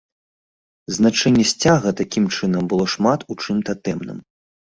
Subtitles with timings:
[0.95, 4.17] Значэнне сцяга, такім чынам, было шмат у чым татэмным.